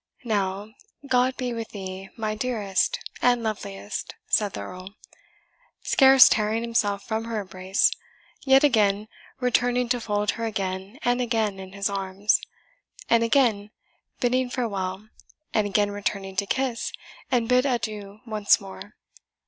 [0.23, 0.73] "Now,
[1.05, 4.95] God be with thee, my dearest and loveliest!" said the Earl,
[5.83, 7.91] scarce tearing himself from her embrace,
[8.43, 9.07] yet again
[9.39, 12.41] returning to fold her again and again in his arms,
[13.11, 13.69] and again
[14.19, 15.07] bidding farewell,
[15.53, 16.91] and again returning to kiss
[17.29, 18.95] and bid adieu once more.